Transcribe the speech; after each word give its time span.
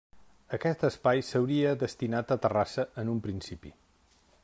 Aquest 0.57 0.85
espai 0.87 1.21
s'hauria 1.27 1.75
destinat 1.85 2.35
a 2.37 2.41
terrassa, 2.47 2.89
en 3.05 3.13
un 3.15 3.25
principi. 3.29 3.77